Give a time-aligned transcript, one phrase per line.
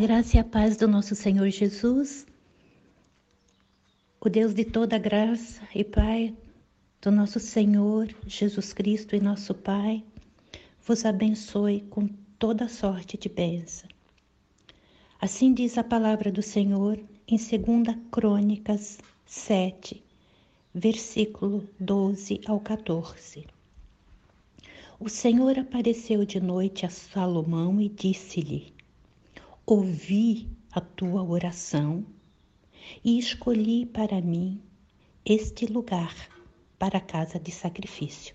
[0.00, 2.24] Graça e a paz do nosso Senhor Jesus,
[4.20, 6.36] o Deus de toda graça e Pai
[7.02, 10.04] do nosso Senhor Jesus Cristo e nosso Pai,
[10.86, 12.08] vos abençoe com
[12.38, 13.88] toda sorte de bênção.
[15.20, 16.96] Assim diz a palavra do Senhor
[17.26, 20.00] em 2 Crônicas 7,
[20.72, 23.48] versículo 12 ao 14.
[25.00, 28.77] O Senhor apareceu de noite a Salomão e disse-lhe:
[29.70, 32.02] ouvi a tua oração
[33.04, 34.62] e escolhi para mim
[35.22, 36.16] este lugar
[36.78, 38.34] para a casa de sacrifício.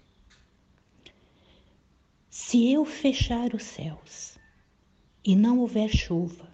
[2.29, 4.37] Se eu fechar os céus
[5.25, 6.47] e não houver chuva,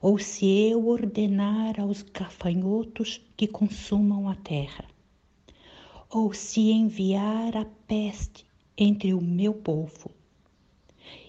[0.00, 4.86] ou se eu ordenar aos gafanhotos que consumam a terra,
[6.08, 10.10] ou se enviar a peste entre o meu povo,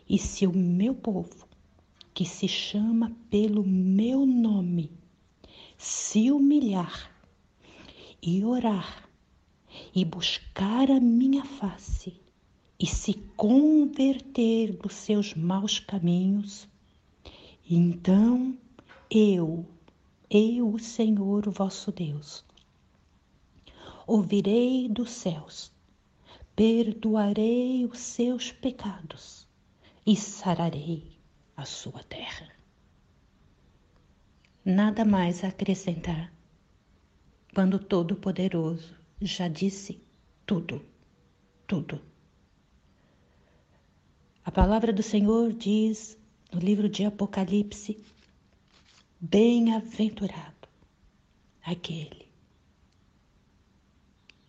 [0.08, 1.47] e se o meu povo
[2.18, 4.90] que se chama pelo meu nome,
[5.78, 7.12] se humilhar
[8.20, 9.08] e orar
[9.94, 12.20] e buscar a minha face
[12.80, 16.68] e se converter dos seus maus caminhos,
[17.70, 18.58] então
[19.12, 19.64] eu,
[20.28, 22.44] eu, o Senhor vosso Deus,
[24.08, 25.72] ouvirei dos céus,
[26.56, 29.48] perdoarei os seus pecados
[30.04, 31.17] e sararei
[31.58, 32.48] a sua terra.
[34.64, 36.32] Nada mais a acrescentar,
[37.54, 40.00] quando Todo-Poderoso já disse
[40.46, 40.86] tudo,
[41.66, 42.00] tudo.
[44.46, 46.16] A palavra do Senhor diz
[46.54, 48.06] no livro de Apocalipse:
[49.20, 50.70] Bem-aventurado
[51.64, 52.28] aquele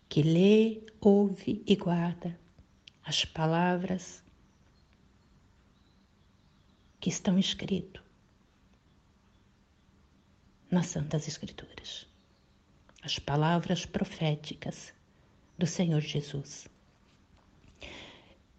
[0.07, 2.39] que lê, ouve e guarda
[3.03, 4.23] as palavras
[6.99, 8.03] que estão escritos
[10.69, 12.05] nas Santas Escrituras.
[13.01, 14.93] As palavras proféticas
[15.57, 16.67] do Senhor Jesus.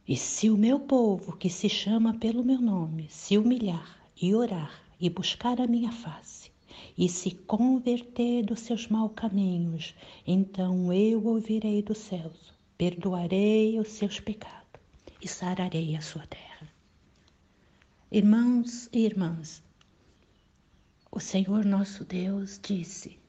[0.08, 4.82] E se o meu povo, que se chama pelo meu nome, se humilhar e orar
[4.98, 6.50] e buscar a minha face,
[6.96, 9.94] e se converter dos seus maus caminhos,
[10.26, 14.80] então eu ouvirei dos céus, perdoarei os seus pecados
[15.22, 16.49] e sararei a sua terra.
[18.12, 19.62] Irmãos e irmãs,
[21.12, 23.20] o Senhor nosso Deus disse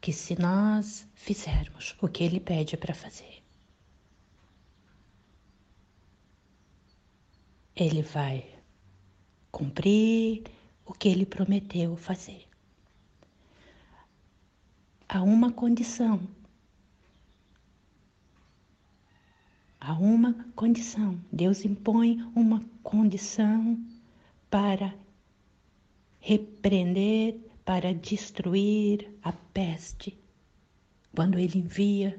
[0.00, 3.42] que se nós fizermos o que Ele pede para fazer,
[7.76, 8.58] Ele vai
[9.50, 10.44] cumprir
[10.86, 12.48] o que Ele prometeu fazer.
[15.06, 16.26] Há uma condição
[19.84, 21.20] Há uma condição.
[21.32, 23.84] Deus impõe uma condição
[24.48, 24.94] para
[26.20, 30.16] repreender, para destruir a peste,
[31.12, 32.16] quando Ele envia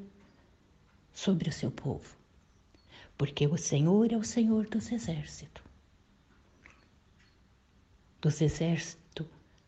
[1.14, 2.18] sobre o seu povo.
[3.18, 5.64] Porque o Senhor é o Senhor dos exércitos
[8.20, 9.28] dos exércitos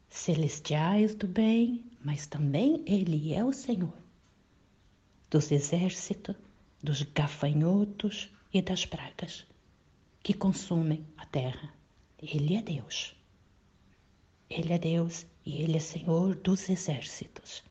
[0.09, 3.93] celestiais do bem, mas também Ele é o Senhor
[5.29, 6.35] dos exércitos
[6.85, 9.45] dos gafanhotos e das pragas
[10.21, 11.73] que consumem a terra.
[12.21, 13.15] Ele é Deus.
[14.47, 17.63] Ele é Deus e Ele é Senhor dos exércitos.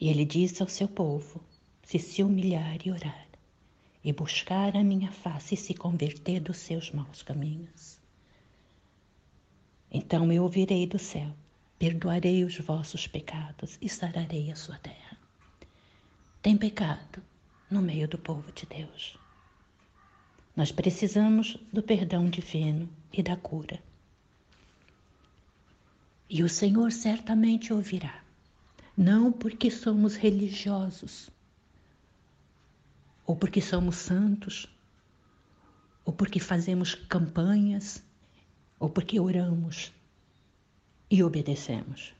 [0.00, 1.40] E Ele diz ao seu povo:
[1.82, 3.26] se se humilhar e orar,
[4.04, 7.98] e buscar a minha face e se converter dos seus maus caminhos,
[9.90, 11.32] então eu ouvirei do céu,
[11.78, 15.05] perdoarei os vossos pecados e sararei a sua terra
[16.46, 17.20] tem pecado
[17.68, 19.18] no meio do povo de Deus.
[20.54, 23.82] Nós precisamos do perdão divino e da cura.
[26.30, 28.22] E o Senhor certamente ouvirá,
[28.96, 31.28] não porque somos religiosos,
[33.26, 34.68] ou porque somos santos,
[36.04, 38.04] ou porque fazemos campanhas,
[38.78, 39.92] ou porque oramos
[41.10, 42.14] e obedecemos.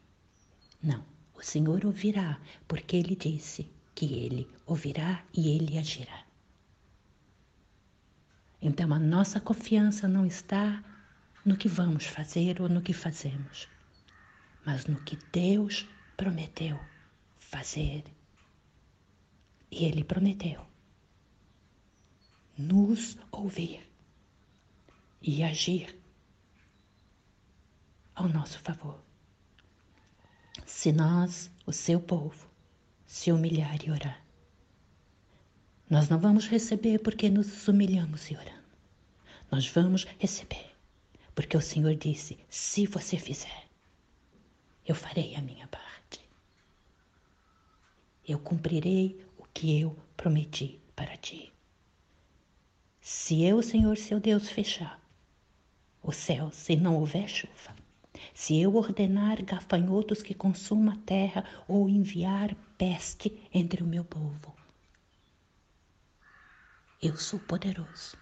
[0.82, 6.25] Não, o Senhor ouvirá, porque Ele disse: que ele ouvirá e ele agirá.
[8.62, 10.84] Então a nossa confiança não está
[11.44, 13.69] no que vamos fazer ou no que fazemos,
[14.64, 16.78] mas no que Deus prometeu
[17.38, 18.04] fazer.
[19.70, 20.66] E Ele prometeu
[22.56, 23.87] nos ouvir
[25.22, 25.99] e agir
[28.14, 29.00] ao nosso favor.
[30.64, 32.49] Se nós, o seu povo,
[33.06, 34.23] se humilhar e orar.
[35.88, 38.67] Nós não vamos receber porque nos humilhamos e oramos.
[39.50, 40.75] nós vamos receber.
[41.35, 43.67] Porque o Senhor disse: se você fizer,
[44.85, 46.20] eu farei a minha parte.
[48.26, 51.52] Eu cumprirei o que eu prometi para ti.
[53.00, 55.00] Se eu, Senhor, seu Deus, fechar
[56.02, 57.76] o céu, se não houver chuva,
[58.35, 64.55] se eu ordenar gafanhotos que consumam a terra ou enviar peste entre o meu povo,
[67.02, 68.17] eu sou poderoso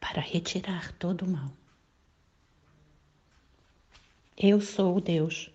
[0.00, 1.50] para retirar todo o mal.
[4.36, 5.50] Eu sou o Deus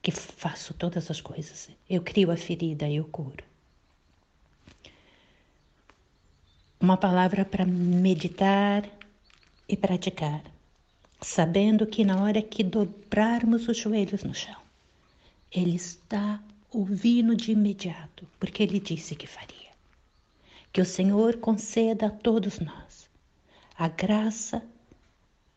[0.00, 1.70] que faço todas as coisas.
[1.88, 3.42] Eu crio a ferida, eu curo.
[6.78, 8.86] Uma palavra para meditar
[9.66, 10.42] e praticar,
[11.20, 14.60] sabendo que na hora que dobrarmos os joelhos no chão,
[15.50, 19.54] Ele está ouvindo de imediato, porque Ele disse que faria.
[20.72, 23.08] Que o Senhor conceda a todos nós
[23.76, 24.62] a graça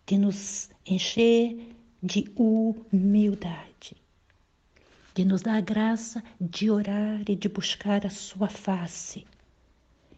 [0.05, 3.95] de nos encher de humildade,
[5.13, 9.25] de nos dar a graça de orar e de buscar a Sua face.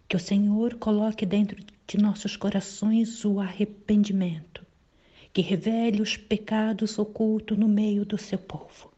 [0.07, 4.65] Que o Senhor coloque dentro de nossos corações o arrependimento,
[5.33, 8.91] que revele os pecados ocultos no meio do seu povo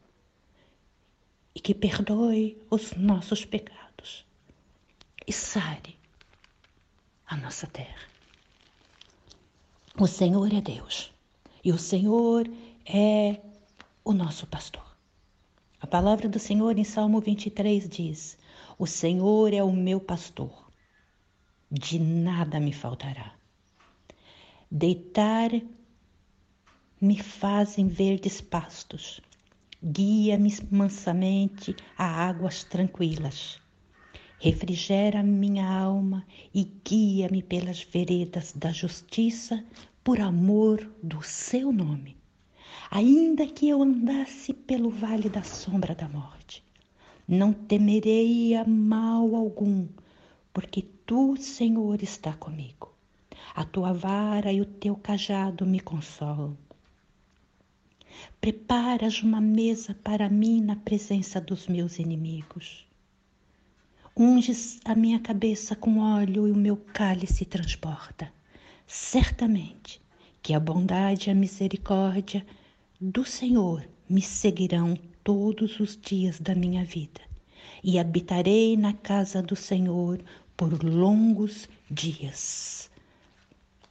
[1.54, 4.24] e que perdoe os nossos pecados
[5.26, 5.96] e sare
[7.26, 8.08] a nossa terra.
[9.98, 11.12] O Senhor é Deus
[11.62, 12.48] e o Senhor
[12.86, 13.40] é
[14.04, 14.84] o nosso pastor.
[15.80, 18.38] A palavra do Senhor em Salmo 23 diz:
[18.78, 20.70] O Senhor é o meu pastor,
[21.70, 23.34] de nada me faltará.
[24.70, 25.50] Deitar
[27.02, 29.20] me fazem verdes pastos,
[29.82, 33.60] guia-me mansamente a águas tranquilas.
[34.38, 39.64] Refrigera minha alma e guia-me pelas veredas da justiça
[40.04, 42.16] por amor do seu nome.
[42.88, 46.64] Ainda que eu andasse pelo vale da sombra da morte,
[47.26, 49.88] não temerei a mal algum,
[50.54, 52.94] porque tu, Senhor, está comigo.
[53.56, 56.56] A tua vara e o teu cajado me consolam.
[58.40, 62.86] Preparas uma mesa para mim na presença dos meus inimigos.
[64.16, 68.32] Unges a minha cabeça com óleo e o meu cálice transborda.
[68.86, 70.02] Certamente
[70.42, 72.44] que a bondade e a misericórdia
[73.00, 77.20] do Senhor me seguirão todos os dias da minha vida,
[77.82, 80.20] e habitarei na casa do Senhor
[80.56, 82.90] por longos dias.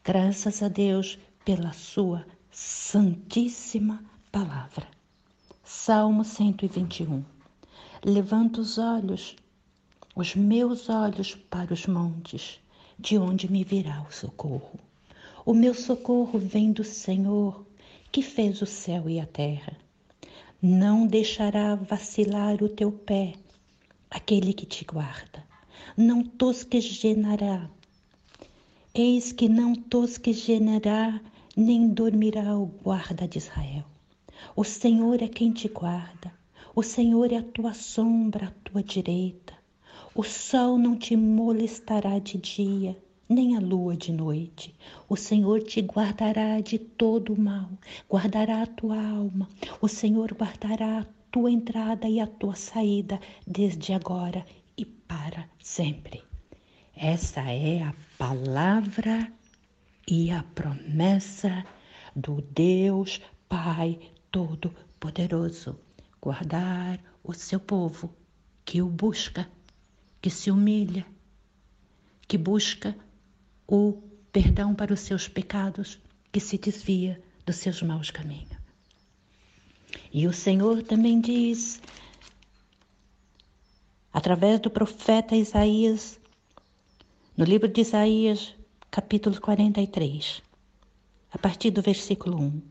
[0.03, 4.87] Graças a Deus pela sua santíssima palavra.
[5.63, 7.23] Salmo 121.
[8.03, 9.35] Levanta os olhos
[10.13, 12.59] os meus olhos para os montes,
[12.99, 14.79] de onde me virá o socorro.
[15.45, 17.65] O meu socorro vem do Senhor,
[18.11, 19.77] que fez o céu e a terra.
[20.61, 23.33] Não deixará vacilar o teu pé,
[24.09, 25.43] aquele que te guarda.
[25.95, 27.69] Não tosquejenará.
[28.93, 31.21] Eis que não tosquejenará,
[31.55, 33.90] nem dormirá o guarda de Israel.
[34.53, 36.33] O Senhor é quem te guarda.
[36.75, 39.53] O Senhor é a tua sombra, a tua direita.
[40.13, 42.97] O sol não te molestará de dia,
[43.29, 44.75] nem a lua de noite.
[45.07, 47.69] O Senhor te guardará de todo o mal,
[48.09, 49.47] guardará a tua alma.
[49.79, 54.45] O Senhor guardará a tua entrada e a tua saída, desde agora
[54.77, 56.21] e para sempre.
[56.93, 59.31] Essa é a palavra
[60.05, 61.65] e a promessa
[62.13, 63.97] do Deus Pai
[64.31, 65.77] Todo-Poderoso.
[66.21, 68.15] Guardar o seu povo
[68.63, 69.49] que o busca
[70.21, 71.05] que se humilha,
[72.27, 72.95] que busca
[73.67, 75.99] o perdão para os seus pecados,
[76.31, 78.51] que se desvia dos seus maus caminhos.
[80.13, 81.81] E o Senhor também diz,
[84.13, 86.19] através do profeta Isaías,
[87.35, 88.53] no livro de Isaías,
[88.89, 90.41] capítulo 43,
[91.31, 92.61] a partir do versículo 1.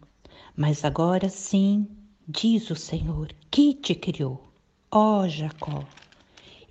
[0.63, 1.89] Mas agora sim,
[2.29, 4.53] diz o Senhor, que te criou,
[4.91, 5.89] ó Jacó,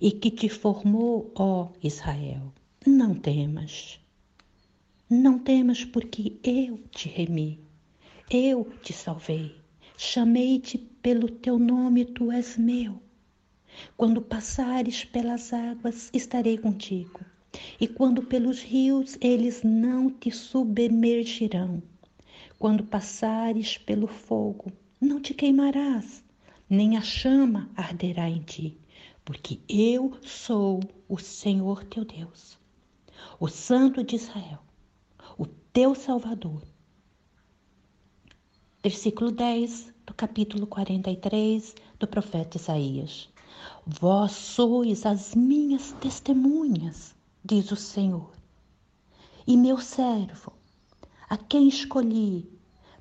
[0.00, 2.52] e que te formou, ó Israel.
[2.86, 3.98] Não temas.
[5.10, 7.58] Não temas, porque eu te remi,
[8.30, 9.56] eu te salvei.
[9.98, 13.02] Chamei-te pelo teu nome, tu és meu.
[13.96, 17.18] Quando passares pelas águas, estarei contigo.
[17.80, 21.82] E quando pelos rios, eles não te submergirão.
[22.60, 26.22] Quando passares pelo fogo, não te queimarás,
[26.68, 28.78] nem a chama arderá em ti
[29.24, 32.58] porque eu sou o Senhor teu Deus,
[33.38, 34.58] o Santo de Israel,
[35.38, 36.62] o teu Salvador.
[38.82, 43.28] Versículo 10 do capítulo 43 do profeta Isaías.
[43.86, 47.14] Vós sois as minhas testemunhas,
[47.44, 48.32] diz o Senhor,
[49.46, 50.52] e meu servo,
[51.30, 52.50] a quem escolhi,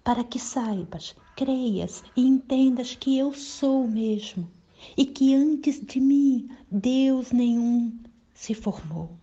[0.03, 4.47] para que saibas, creias e entendas que eu sou mesmo
[4.95, 7.99] e que antes de mim Deus nenhum
[8.33, 9.17] se formou,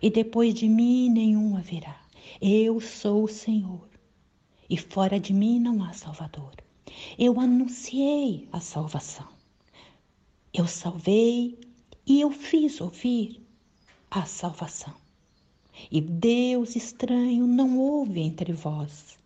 [0.00, 2.00] e depois de mim nenhum haverá.
[2.40, 3.88] Eu sou o Senhor,
[4.70, 6.54] e fora de mim não há Salvador.
[7.18, 9.28] Eu anunciei a salvação.
[10.54, 11.58] Eu salvei
[12.06, 13.42] e eu fiz ouvir
[14.08, 15.01] a salvação.
[15.90, 19.18] E Deus estranho não houve entre vós,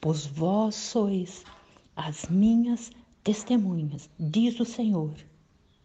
[0.00, 1.44] pois vós sois
[1.94, 2.90] as minhas
[3.22, 5.14] testemunhas, diz o Senhor,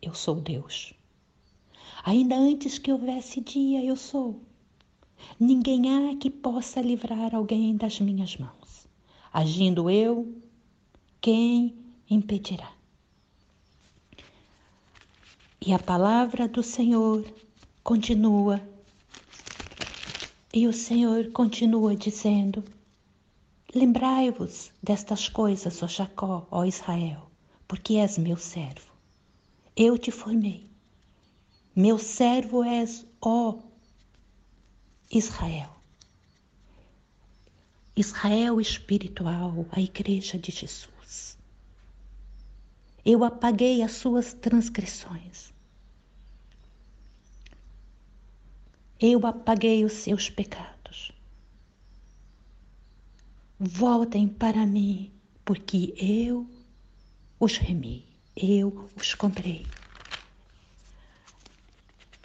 [0.02, 0.94] eu sou Deus.
[2.06, 4.40] Ainda antes que houvesse dia, eu sou.
[5.40, 8.88] Ninguém há que possa livrar alguém das minhas mãos.
[9.32, 10.36] Agindo eu,
[11.22, 11.76] quem
[12.10, 12.72] impedirá?
[15.66, 17.26] E a palavra do Senhor
[17.84, 18.62] continua.
[20.56, 22.64] E o Senhor continua dizendo:
[23.74, 27.32] Lembrai-vos destas coisas, ó Jacó, ó Israel,
[27.68, 28.94] porque és meu servo.
[29.76, 30.70] Eu te formei.
[31.76, 33.58] Meu servo és, ó
[35.10, 35.72] Israel.
[37.96, 41.36] Israel espiritual, a igreja de Jesus.
[43.04, 45.53] Eu apaguei as suas transgressões.
[49.06, 51.12] Eu apaguei os seus pecados.
[53.60, 55.12] Voltem para mim,
[55.44, 56.50] porque eu
[57.38, 59.68] os remi eu os comprei.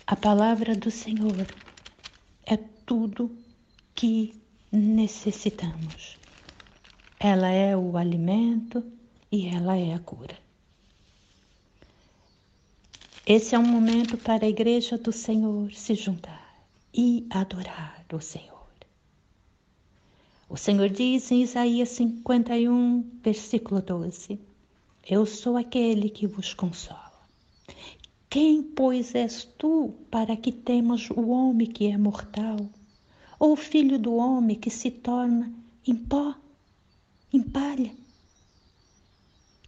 [0.06, 1.48] A palavra do Senhor
[2.46, 3.36] é tudo
[3.92, 6.16] que necessitamos.
[7.18, 8.84] Ela é o alimento
[9.32, 10.38] e ela é a cura.
[13.26, 16.47] Esse é um momento para a igreja do Senhor se juntar
[16.92, 18.68] e adorar o Senhor.
[20.48, 24.40] O Senhor diz em Isaías 51, versículo 12:
[25.10, 27.10] eu sou aquele que vos consola.
[28.28, 32.58] Quem, pois, és tu para que temas o homem que é mortal,
[33.38, 35.50] ou o filho do homem que se torna
[35.86, 36.34] em pó,
[37.32, 37.90] em palha?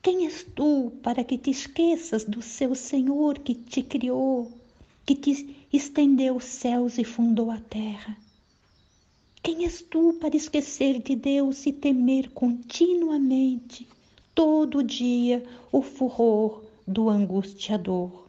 [0.02, 4.59] Quem és tu para que te esqueças do seu Senhor que te criou,
[5.14, 8.16] que te estendeu os céus e fundou a terra?
[9.42, 13.88] Quem és tu para esquecer de Deus e temer continuamente
[14.34, 18.28] todo dia o furor do angustiador.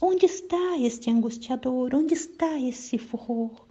[0.00, 1.94] Onde está este angustiador?
[1.94, 3.66] Onde está esse furor?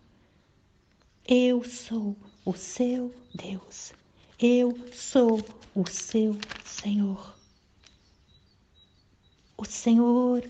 [1.28, 3.94] Eu sou o seu Deus.
[4.40, 5.44] Eu sou
[5.74, 7.34] o seu Senhor.
[9.58, 10.44] O Senhor,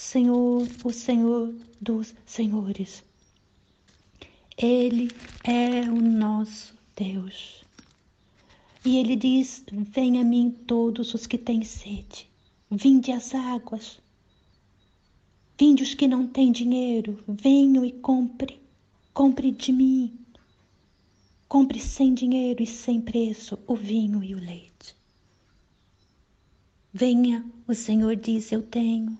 [0.00, 3.04] Senhor, o Senhor dos Senhores.
[4.56, 5.10] Ele
[5.44, 7.66] é o nosso Deus.
[8.82, 12.26] E ele diz: Venha a mim todos os que têm sede,
[12.70, 14.00] vinde às águas.
[15.58, 18.58] Vinde os que não têm dinheiro, venham e compre,
[19.12, 20.18] compre de mim.
[21.46, 24.96] Compre sem dinheiro e sem preço o vinho e o leite.
[26.90, 29.18] Venha, o Senhor diz: Eu tenho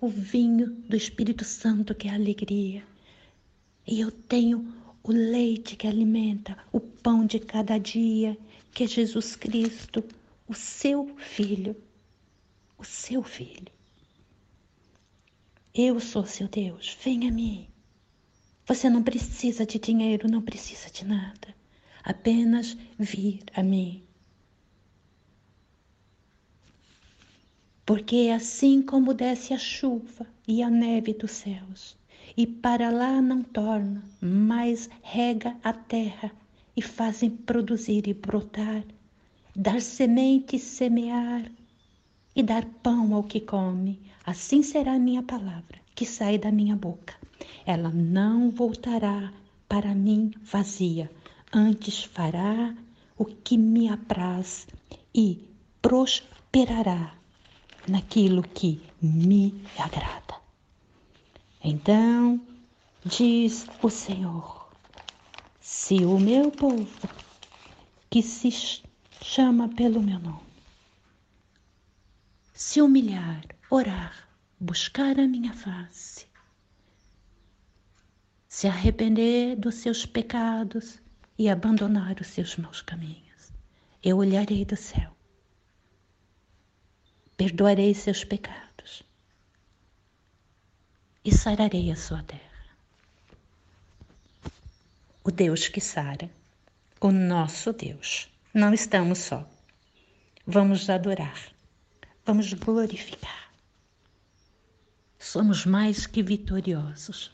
[0.00, 2.82] o vinho do Espírito Santo, que é alegria.
[3.86, 8.36] E eu tenho o leite que alimenta, o pão de cada dia,
[8.72, 10.02] que é Jesus Cristo,
[10.48, 11.76] o seu filho,
[12.78, 13.72] o seu filho.
[15.74, 17.68] Eu sou seu Deus, venha a mim.
[18.66, 21.54] Você não precisa de dinheiro, não precisa de nada.
[22.02, 24.02] Apenas vir a mim.
[27.90, 31.96] Porque assim como desce a chuva e a neve dos céus,
[32.36, 36.30] e para lá não torna, mas rega a terra
[36.76, 38.84] e fazem produzir e brotar,
[39.56, 41.50] dar semente e semear
[42.36, 44.00] e dar pão ao que come.
[44.24, 47.16] Assim será a minha palavra que sai da minha boca.
[47.66, 49.32] Ela não voltará
[49.68, 51.10] para mim vazia,
[51.52, 52.72] antes fará
[53.18, 54.68] o que me apraz
[55.12, 55.40] e
[55.82, 57.18] prosperará
[57.88, 60.40] naquilo que me agrada.
[61.62, 62.40] Então,
[63.04, 64.70] diz o Senhor,
[65.60, 67.08] se o meu povo,
[68.08, 68.50] que se
[69.22, 70.50] chama pelo meu nome,
[72.54, 76.26] se humilhar, orar, buscar a minha face,
[78.48, 80.98] se arrepender dos seus pecados
[81.38, 83.52] e abandonar os seus maus caminhos,
[84.02, 85.16] eu olharei do céu,
[87.40, 89.02] perdoarei seus pecados
[91.24, 92.42] e sararei a sua terra.
[95.24, 96.30] O Deus que sara,
[97.00, 98.28] o nosso Deus.
[98.52, 99.48] Não estamos só.
[100.46, 101.40] Vamos adorar,
[102.26, 103.50] vamos glorificar.
[105.18, 107.32] Somos mais que vitoriosos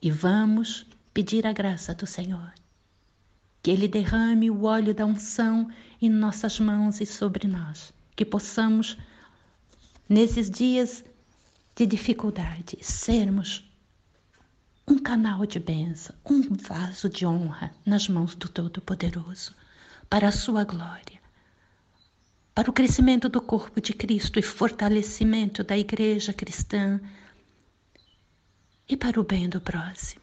[0.00, 2.54] e vamos pedir a graça do Senhor.
[3.62, 7.92] Que Ele derrame o óleo da unção em nossas mãos e sobre nós.
[8.16, 8.96] Que possamos,
[10.08, 11.04] nesses dias
[11.74, 13.70] de dificuldade, sermos
[14.86, 19.54] um canal de bênção, um vaso de honra nas mãos do Todo-Poderoso,
[20.08, 21.20] para a sua glória,
[22.54, 27.00] para o crescimento do corpo de Cristo e fortalecimento da igreja cristã
[28.88, 30.22] e para o bem do próximo.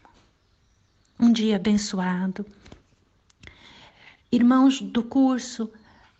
[1.19, 2.45] Um dia abençoado.
[4.31, 5.71] Irmãos do curso,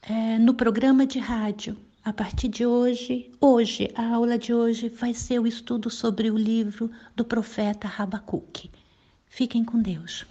[0.01, 1.77] é, no programa de rádio,
[2.09, 6.35] a partir de hoje, hoje, a aula de hoje vai ser o estudo sobre o
[6.35, 8.71] livro do profeta Rabacuque.
[9.27, 10.25] Fiquem com Deus.